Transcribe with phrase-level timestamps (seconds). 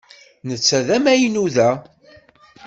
[0.47, 1.69] Netta d amaynu da.